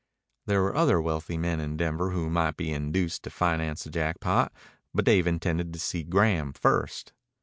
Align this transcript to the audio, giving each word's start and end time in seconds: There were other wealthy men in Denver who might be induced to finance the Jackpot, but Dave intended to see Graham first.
There 0.47 0.63
were 0.63 0.75
other 0.75 0.99
wealthy 0.99 1.37
men 1.37 1.59
in 1.59 1.77
Denver 1.77 2.09
who 2.09 2.27
might 2.27 2.57
be 2.57 2.71
induced 2.73 3.21
to 3.21 3.29
finance 3.29 3.83
the 3.83 3.91
Jackpot, 3.91 4.51
but 4.95 5.05
Dave 5.05 5.27
intended 5.27 5.71
to 5.73 5.79
see 5.79 6.01
Graham 6.01 6.53
first. 6.53 7.13